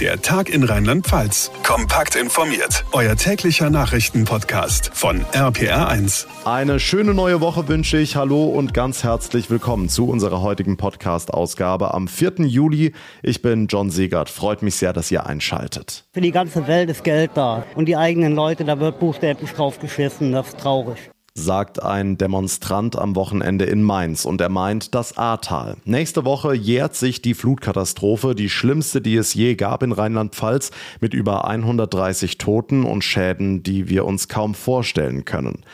[0.00, 1.52] Der Tag in Rheinland-Pfalz.
[1.62, 2.84] Kompakt informiert.
[2.90, 6.26] Euer täglicher Nachrichtenpodcast von RPR1.
[6.44, 8.16] Eine schöne neue Woche wünsche ich.
[8.16, 12.32] Hallo und ganz herzlich willkommen zu unserer heutigen Podcast-Ausgabe am 4.
[12.38, 12.92] Juli.
[13.22, 14.30] Ich bin John Segert.
[14.30, 16.04] Freut mich sehr, dass ihr einschaltet.
[16.12, 17.64] Für die ganze Welt ist Geld da.
[17.76, 20.32] Und die eigenen Leute, da wird buchstäblich draufgeschissen.
[20.32, 25.76] Das ist traurig sagt ein Demonstrant am Wochenende in Mainz und er meint das Ahrtal.
[25.84, 30.70] Nächste Woche jährt sich die Flutkatastrophe, die schlimmste, die es je gab in Rheinland-Pfalz,
[31.00, 35.64] mit über 130 Toten und Schäden, die wir uns kaum vorstellen können.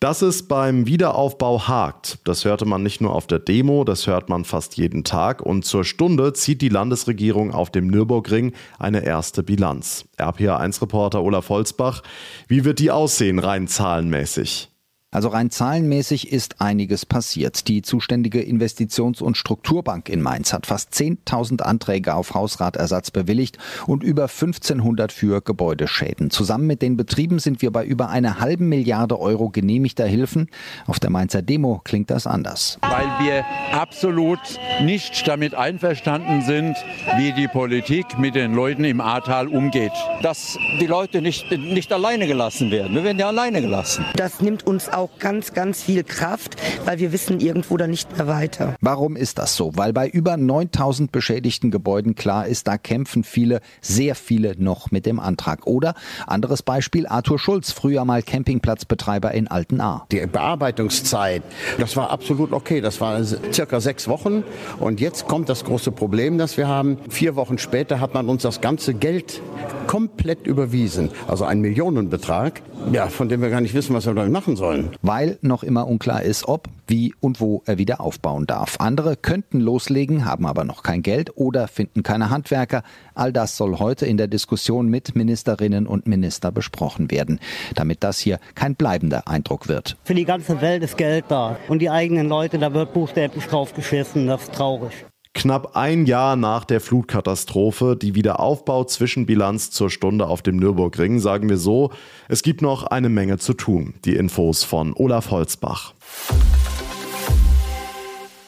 [0.00, 4.28] Dass es beim Wiederaufbau hakt, das hörte man nicht nur auf der Demo, das hört
[4.28, 9.42] man fast jeden Tag und zur Stunde zieht die Landesregierung auf dem Nürburgring eine erste
[9.42, 10.04] Bilanz.
[10.18, 12.02] RPA1-Reporter Olaf Holzbach,
[12.46, 14.68] wie wird die aussehen rein zahlenmäßig?
[15.16, 17.68] Also rein zahlenmäßig ist einiges passiert.
[17.68, 23.56] Die zuständige Investitions- und Strukturbank in Mainz hat fast 10.000 Anträge auf Hausratersatz bewilligt
[23.86, 26.28] und über 1500 für Gebäudeschäden.
[26.28, 30.50] Zusammen mit den Betrieben sind wir bei über einer halben Milliarde Euro genehmigter Hilfen.
[30.86, 32.78] Auf der Mainzer Demo klingt das anders.
[32.82, 34.40] Weil wir absolut
[34.82, 36.76] nicht damit einverstanden sind,
[37.16, 39.92] wie die Politik mit den Leuten im Ahrtal umgeht.
[40.20, 42.94] Dass die Leute nicht, nicht alleine gelassen werden.
[42.94, 44.04] Wir werden ja alleine gelassen.
[44.16, 48.26] Das nimmt uns auch ganz, ganz viel Kraft, weil wir wissen irgendwo dann nicht mehr
[48.26, 48.76] weiter.
[48.80, 49.72] Warum ist das so?
[49.76, 55.06] Weil bei über 9000 beschädigten Gebäuden klar ist, da kämpfen viele, sehr viele noch mit
[55.06, 55.66] dem Antrag.
[55.66, 55.94] Oder
[56.26, 60.06] anderes Beispiel, Arthur Schulz, früher mal Campingplatzbetreiber in Altenahr.
[60.10, 61.42] Die Bearbeitungszeit,
[61.78, 62.80] das war absolut okay.
[62.80, 64.44] Das war circa sechs Wochen.
[64.78, 66.98] Und jetzt kommt das große Problem, das wir haben.
[67.08, 69.40] Vier Wochen später hat man uns das ganze Geld
[69.86, 71.10] komplett überwiesen.
[71.28, 74.90] Also ein Millionenbetrag, ja, von dem wir gar nicht wissen, was wir damit machen sollen
[75.02, 78.76] weil noch immer unklar ist, ob, wie und wo er wieder aufbauen darf.
[78.78, 82.82] Andere könnten loslegen, haben aber noch kein Geld oder finden keine Handwerker.
[83.14, 87.40] All das soll heute in der Diskussion mit Ministerinnen und Minister besprochen werden,
[87.74, 89.96] damit das hier kein bleibender Eindruck wird.
[90.04, 94.26] Für die ganze Welt ist Geld da und die eigenen Leute, da wird buchstäblich draufgeschissen.
[94.26, 95.06] Das ist traurig.
[95.36, 101.58] Knapp ein Jahr nach der Flutkatastrophe, die Wiederaufbau-Zwischenbilanz zur Stunde auf dem Nürburgring, sagen wir
[101.58, 101.90] so,
[102.26, 103.92] es gibt noch eine Menge zu tun.
[104.06, 105.92] Die Infos von Olaf Holzbach.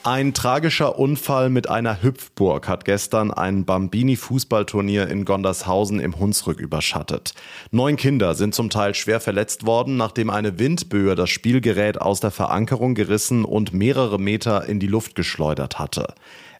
[0.03, 7.33] Ein tragischer Unfall mit einer Hüpfburg hat gestern ein Bambini-Fußballturnier in Gondershausen im Hunsrück überschattet.
[7.71, 12.31] Neun Kinder sind zum Teil schwer verletzt worden, nachdem eine Windböe das Spielgerät aus der
[12.31, 16.13] Verankerung gerissen und mehrere Meter in die Luft geschleudert hatte.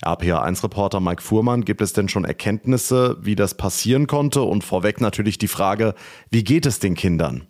[0.03, 4.41] RPA1-Reporter Mike Fuhrmann, gibt es denn schon Erkenntnisse, wie das passieren konnte?
[4.41, 5.95] Und vorweg natürlich die Frage,
[6.29, 7.47] wie geht es den Kindern?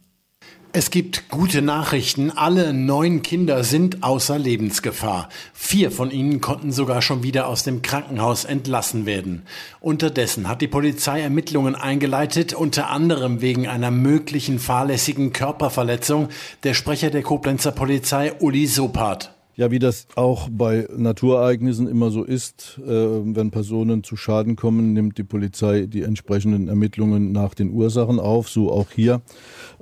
[0.72, 2.30] Es gibt gute Nachrichten.
[2.30, 5.28] Alle neun Kinder sind außer Lebensgefahr.
[5.52, 9.42] Vier von ihnen konnten sogar schon wieder aus dem Krankenhaus entlassen werden.
[9.82, 16.30] Unterdessen hat die Polizei Ermittlungen eingeleitet, unter anderem wegen einer möglichen fahrlässigen Körperverletzung.
[16.62, 19.39] Der Sprecher der Koblenzer Polizei, Uli Sopat.
[19.60, 24.94] Ja, wie das auch bei Naturereignissen immer so ist, äh, wenn Personen zu Schaden kommen,
[24.94, 29.22] nimmt die Polizei die entsprechenden Ermittlungen nach den Ursachen auf, so auch hier.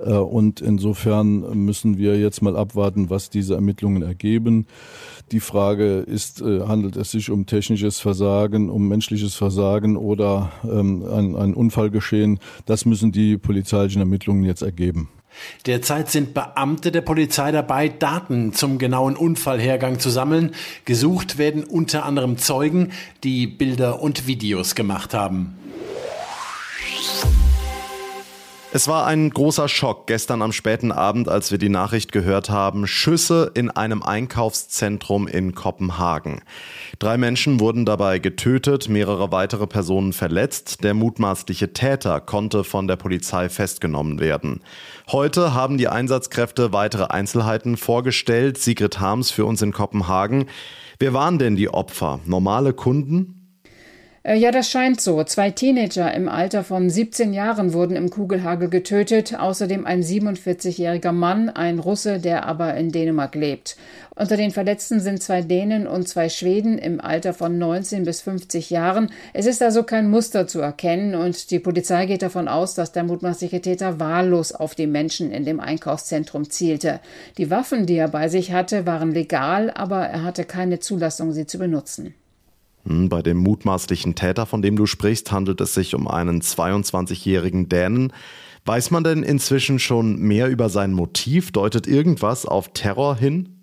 [0.00, 4.66] Äh, und insofern müssen wir jetzt mal abwarten, was diese Ermittlungen ergeben.
[5.30, 11.04] Die Frage ist, äh, handelt es sich um technisches Versagen, um menschliches Versagen oder ähm,
[11.04, 12.40] ein, ein Unfallgeschehen?
[12.66, 15.08] Das müssen die polizeilichen Ermittlungen jetzt ergeben.
[15.66, 20.54] Derzeit sind Beamte der Polizei dabei, Daten zum genauen Unfallhergang zu sammeln.
[20.84, 22.92] Gesucht werden unter anderem Zeugen,
[23.24, 25.56] die Bilder und Videos gemacht haben.
[28.70, 32.86] Es war ein großer Schock gestern am späten Abend, als wir die Nachricht gehört haben,
[32.86, 36.42] Schüsse in einem Einkaufszentrum in Kopenhagen.
[36.98, 40.84] Drei Menschen wurden dabei getötet, mehrere weitere Personen verletzt.
[40.84, 44.60] Der mutmaßliche Täter konnte von der Polizei festgenommen werden.
[45.10, 48.58] Heute haben die Einsatzkräfte weitere Einzelheiten vorgestellt.
[48.58, 50.44] Sigrid Harms für uns in Kopenhagen.
[50.98, 52.20] Wer waren denn die Opfer?
[52.26, 53.37] Normale Kunden?
[54.24, 55.22] Äh, ja, das scheint so.
[55.24, 61.48] Zwei Teenager im Alter von 17 Jahren wurden im Kugelhagel getötet, außerdem ein 47-jähriger Mann,
[61.48, 63.76] ein Russe, der aber in Dänemark lebt.
[64.16, 68.70] Unter den Verletzten sind zwei Dänen und zwei Schweden im Alter von 19 bis 50
[68.70, 69.12] Jahren.
[69.32, 73.04] Es ist also kein Muster zu erkennen und die Polizei geht davon aus, dass der
[73.04, 76.98] mutmaßliche Täter wahllos auf die Menschen in dem Einkaufszentrum zielte.
[77.36, 81.46] Die Waffen, die er bei sich hatte, waren legal, aber er hatte keine Zulassung, sie
[81.46, 82.14] zu benutzen.
[82.88, 87.68] Hm, bei dem mutmaßlichen Täter, von dem du sprichst, handelt es sich um einen 22-jährigen
[87.68, 88.12] Dänen.
[88.64, 91.52] Weiß man denn inzwischen schon mehr über sein Motiv?
[91.52, 93.54] Deutet irgendwas auf Terror hin?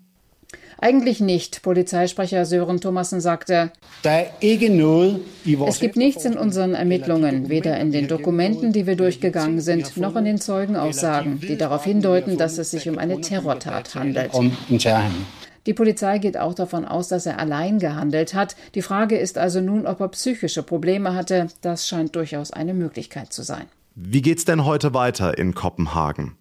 [0.78, 1.62] Eigentlich nicht.
[1.62, 3.72] Polizeisprecher Sören Thomassen sagte,
[4.04, 10.16] es gibt nichts in unseren Ermittlungen, weder in den Dokumenten, die wir durchgegangen sind, noch
[10.16, 14.32] in den Zeugenaussagen, die darauf hindeuten, dass es sich um eine Terrortat handelt.
[15.66, 18.56] Die Polizei geht auch davon aus, dass er allein gehandelt hat.
[18.74, 21.48] Die Frage ist also nun, ob er psychische Probleme hatte.
[21.60, 23.66] Das scheint durchaus eine Möglichkeit zu sein.
[23.94, 26.36] Wie geht's denn heute weiter in Kopenhagen?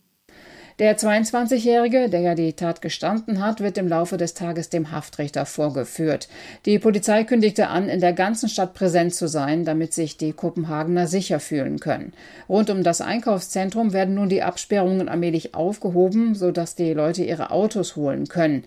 [0.78, 5.46] Der 22-Jährige, der ja die Tat gestanden hat, wird im Laufe des Tages dem Haftrichter
[5.46, 6.28] vorgeführt.
[6.66, 11.08] Die Polizei kündigte an, in der ganzen Stadt präsent zu sein, damit sich die Kopenhagener
[11.08, 12.12] sicher fühlen können.
[12.50, 17.96] Rund um das Einkaufszentrum werden nun die Absperrungen allmählich aufgehoben, sodass die Leute ihre Autos
[17.96, 18.66] holen können.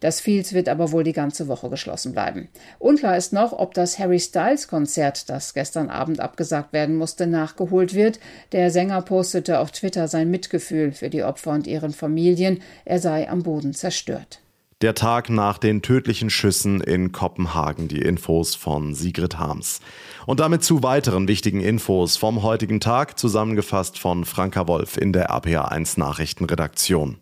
[0.00, 2.48] Das Fields wird aber wohl die ganze Woche geschlossen bleiben.
[2.78, 7.92] Unklar ist noch, ob das Harry Styles Konzert, das gestern Abend abgesagt werden musste, nachgeholt
[7.92, 8.18] wird.
[8.52, 13.28] Der Sänger postete auf Twitter sein Mitgefühl für die Opfer und ihren Familien, er sei
[13.28, 14.40] am Boden zerstört.
[14.82, 17.86] Der Tag nach den tödlichen Schüssen in Kopenhagen.
[17.88, 19.80] Die Infos von Sigrid Harms.
[20.24, 25.28] Und damit zu weiteren wichtigen Infos vom heutigen Tag, zusammengefasst von Franka Wolf in der
[25.30, 27.18] RPA1 Nachrichtenredaktion.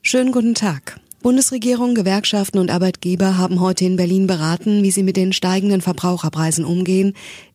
[0.00, 1.00] Schönen guten Tag.
[1.22, 6.64] Bundesregierung, Gewerkschaften und Arbeitgeber haben heute in Berlin beraten, wie sie mit den steigenden Verbraucherpreisen
[6.64, 7.12] umgehen.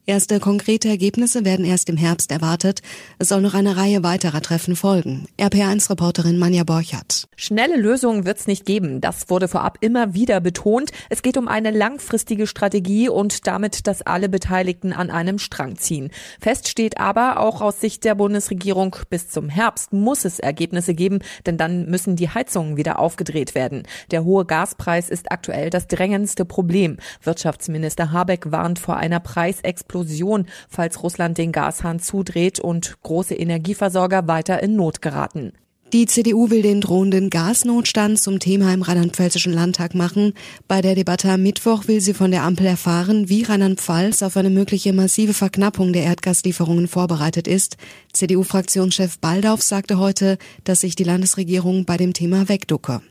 [0.10, 2.82] Erste konkrete Ergebnisse werden erst im Herbst erwartet.
[3.20, 5.28] Es soll noch eine Reihe weiterer Treffen folgen.
[5.38, 7.28] RPA1-Reporterin Manja Borchardt.
[7.36, 9.02] Schnelle Lösungen wird es nicht geben.
[9.02, 10.92] Das wurde vorab immer wieder betont.
[11.10, 16.10] Es geht um eine langfristige Strategie und damit, dass alle Beteiligten an einem Strang ziehen.
[16.40, 21.20] Fest steht aber, auch aus Sicht der Bundesregierung, bis zum Herbst muss es Ergebnisse geben,
[21.46, 23.84] denn dann müssen die Heizungen wieder aufgedreht werden.
[24.12, 26.96] Der hohe Gaspreis ist aktuell das drängendste Problem.
[27.24, 34.28] Wirtschaftsminister Habeck warnt vor einer Preisexplosion Explosion, falls Russland den Gashahn zudreht und große Energieversorger
[34.28, 35.54] weiter in Not geraten.
[35.94, 40.34] Die CDU will den drohenden Gasnotstand zum Thema im Rheinland-Pfälzischen Landtag machen.
[40.68, 44.50] Bei der Debatte am Mittwoch will sie von der Ampel erfahren, wie Rheinland-Pfalz auf eine
[44.50, 47.78] mögliche massive Verknappung der Erdgaslieferungen vorbereitet ist.
[48.12, 53.02] CDU-Fraktionschef Baldauf sagte heute, dass sich die Landesregierung bei dem Thema wegducke.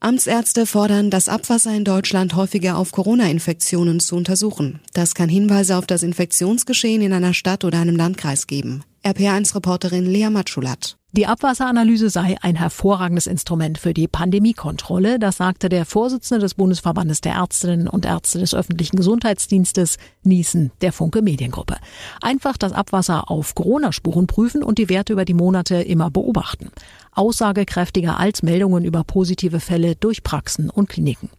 [0.00, 4.80] Amtsärzte fordern, das Abwasser in Deutschland häufiger auf Corona-Infektionen zu untersuchen.
[4.92, 8.82] Das kann Hinweise auf das Infektionsgeschehen in einer Stadt oder einem Landkreis geben.
[9.04, 10.96] RPA1-Reporterin Lea Matschulat.
[11.16, 17.22] Die Abwasseranalyse sei ein hervorragendes Instrument für die Pandemiekontrolle, das sagte der Vorsitzende des Bundesverbandes
[17.22, 21.78] der Ärztinnen und Ärzte des öffentlichen Gesundheitsdienstes, Niesen, der Funke Mediengruppe.
[22.20, 26.70] Einfach das Abwasser auf Corona-Spuren prüfen und die Werte über die Monate immer beobachten.
[27.12, 31.30] Aussagekräftiger als Meldungen über positive Fälle durch Praxen und Kliniken.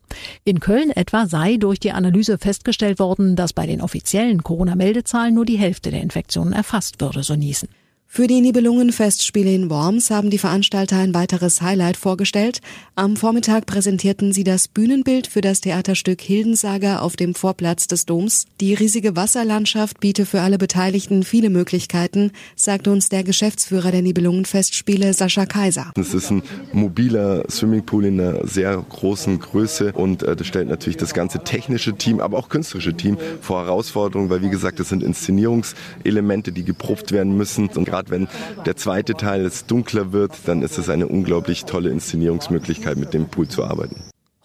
[0.44, 5.46] In Köln etwa sei durch die Analyse festgestellt worden, dass bei den offiziellen Corona-Meldezahlen nur
[5.46, 7.70] die Hälfte der Infektionen erfasst würde, so Niesen.
[8.10, 12.62] Für die Nibelungenfestspiele in Worms haben die Veranstalter ein weiteres Highlight vorgestellt.
[12.96, 18.48] Am Vormittag präsentierten sie das Bühnenbild für das Theaterstück Hildensaga auf dem Vorplatz des Doms.
[18.60, 25.14] Die riesige Wasserlandschaft biete für alle Beteiligten viele Möglichkeiten, sagt uns der Geschäftsführer der Nibelungenfestspiele
[25.14, 25.92] Sascha Kaiser.
[25.96, 30.98] Es ist ein mobiler Swimmingpool in einer sehr großen Größe und äh, das stellt natürlich
[30.98, 35.04] das ganze technische Team, aber auch künstlerische Team vor Herausforderungen, weil wie gesagt, das sind
[35.04, 38.28] Inszenierungselemente, die geprobt werden müssen und gerade wenn
[38.66, 43.28] der zweite Teil jetzt dunkler wird, dann ist es eine unglaublich tolle Inszenierungsmöglichkeit, mit dem
[43.28, 43.96] Pool zu arbeiten.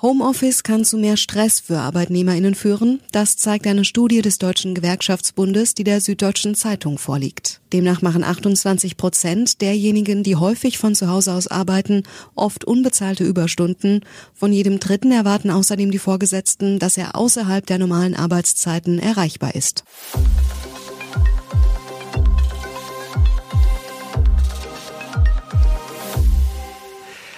[0.00, 3.00] Homeoffice kann zu mehr Stress für ArbeitnehmerInnen führen.
[3.12, 7.60] Das zeigt eine Studie des Deutschen Gewerkschaftsbundes, die der Süddeutschen Zeitung vorliegt.
[7.72, 12.02] Demnach machen 28 Prozent derjenigen, die häufig von zu Hause aus arbeiten,
[12.34, 14.00] oft unbezahlte Überstunden.
[14.34, 19.84] Von jedem Dritten erwarten außerdem die Vorgesetzten, dass er außerhalb der normalen Arbeitszeiten erreichbar ist.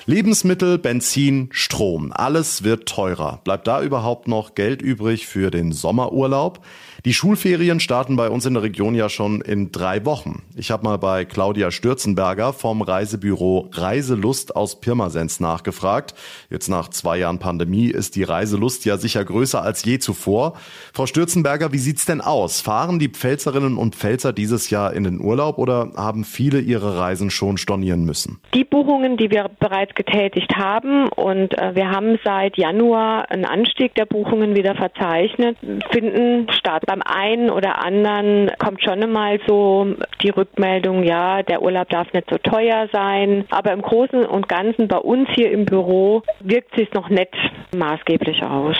[0.06, 3.40] Lebensmittel, Benzin, Strom, alles wird teurer.
[3.42, 6.60] Bleibt da überhaupt noch Geld übrig für den Sommerurlaub?
[7.06, 10.42] Die Schulferien starten bei uns in der Region ja schon in drei Wochen.
[10.56, 16.14] Ich habe mal bei Claudia Stürzenberger vom Reisebüro Reiselust aus Pirmasens nachgefragt.
[16.48, 20.54] Jetzt nach zwei Jahren Pandemie ist die Reiselust ja sicher größer als je zuvor.
[20.94, 22.62] Frau Stürzenberger, wie sieht's denn aus?
[22.62, 27.28] Fahren die Pfälzerinnen und Pfälzer dieses Jahr in den Urlaub oder haben viele ihre Reisen
[27.28, 28.40] schon stornieren müssen?
[28.54, 33.94] Die Buchungen, die wir bereits getätigt haben und äh, wir haben seit Januar einen Anstieg
[33.94, 35.58] der Buchungen wieder verzeichnet,
[35.90, 41.88] finden statt beim einen oder anderen kommt schon einmal so die Rückmeldung, ja, der Urlaub
[41.88, 43.44] darf nicht so teuer sein.
[43.50, 47.34] Aber im Großen und Ganzen bei uns hier im Büro wirkt sich noch nicht
[47.74, 48.76] maßgeblich aus.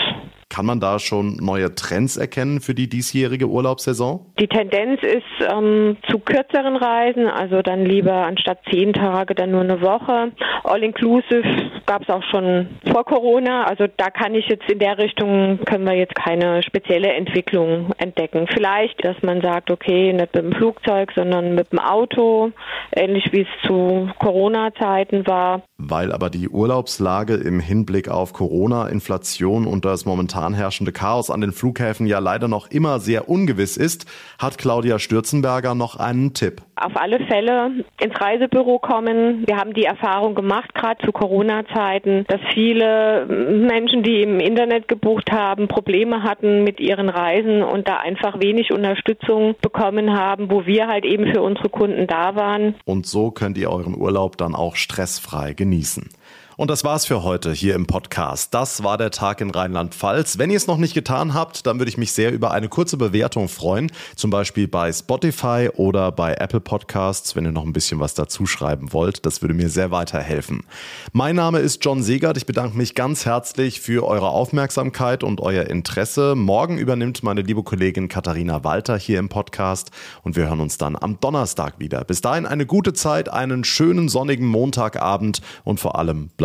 [0.55, 4.25] Kann man da schon neue Trends erkennen für die diesjährige Urlaubssaison?
[4.39, 9.59] Die Tendenz ist ähm, zu kürzeren Reisen, also dann lieber anstatt zehn Tage dann nur
[9.59, 10.31] eine Woche.
[10.63, 11.43] All-inclusive
[11.85, 13.65] gab es auch schon vor Corona.
[13.65, 18.47] Also da kann ich jetzt in der Richtung, können wir jetzt keine spezielle Entwicklung entdecken.
[18.47, 22.51] Vielleicht, dass man sagt, okay, nicht mit dem Flugzeug, sondern mit dem Auto,
[22.95, 25.63] ähnlich wie es zu Corona-Zeiten war.
[25.77, 31.41] Weil aber die Urlaubslage im Hinblick auf Corona, Inflation und das momentan herrschende Chaos an
[31.41, 34.05] den Flughäfen ja leider noch immer sehr ungewiss ist,
[34.39, 36.61] hat Claudia Stürzenberger noch einen Tipp.
[36.77, 39.45] Auf alle Fälle ins Reisebüro kommen.
[39.47, 45.31] Wir haben die Erfahrung gemacht, gerade zu Corona-Zeiten, dass viele Menschen, die im Internet gebucht
[45.31, 50.87] haben, Probleme hatten mit ihren Reisen und da einfach wenig Unterstützung bekommen haben, wo wir
[50.87, 52.75] halt eben für unsere Kunden da waren.
[52.85, 56.09] Und so könnt ihr euren Urlaub dann auch stressfrei genießen.
[56.57, 58.53] Und das war's für heute hier im Podcast.
[58.53, 60.37] Das war der Tag in Rheinland-Pfalz.
[60.37, 62.95] Wenn ihr es noch nicht getan habt, dann würde ich mich sehr über eine kurze
[62.95, 63.91] Bewertung freuen.
[64.15, 68.45] Zum Beispiel bei Spotify oder bei Apple Podcasts, wenn ihr noch ein bisschen was dazu
[68.45, 69.25] schreiben wollt.
[69.25, 70.63] Das würde mir sehr weiterhelfen.
[71.11, 72.37] Mein Name ist John Segert.
[72.37, 76.35] Ich bedanke mich ganz herzlich für eure Aufmerksamkeit und euer Interesse.
[76.35, 79.91] Morgen übernimmt meine liebe Kollegin Katharina Walter hier im Podcast
[80.23, 82.05] und wir hören uns dann am Donnerstag wieder.
[82.05, 86.44] Bis dahin eine gute Zeit, einen schönen sonnigen Montagabend und vor allem bleibt